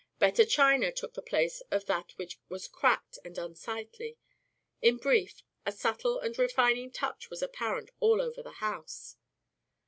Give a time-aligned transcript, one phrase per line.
[0.17, 4.17] Better china took the place of that which was cracked and unsightly.
[4.81, 9.17] In brief, a subtle and refining touch was apparent all over the house.